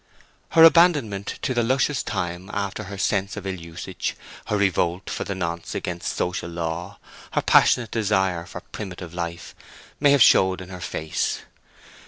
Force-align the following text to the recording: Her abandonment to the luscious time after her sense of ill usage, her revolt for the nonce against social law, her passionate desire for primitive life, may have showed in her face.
Her 0.53 0.63
abandonment 0.63 1.37
to 1.43 1.53
the 1.53 1.61
luscious 1.61 2.01
time 2.01 2.49
after 2.51 2.85
her 2.85 2.97
sense 2.97 3.37
of 3.37 3.45
ill 3.45 3.57
usage, 3.61 4.15
her 4.45 4.57
revolt 4.57 5.11
for 5.11 5.25
the 5.25 5.35
nonce 5.35 5.75
against 5.75 6.15
social 6.15 6.49
law, 6.49 6.97
her 7.33 7.41
passionate 7.43 7.91
desire 7.91 8.47
for 8.47 8.61
primitive 8.61 9.13
life, 9.13 9.53
may 9.99 10.09
have 10.09 10.23
showed 10.23 10.59
in 10.59 10.69
her 10.69 10.81
face. 10.81 11.41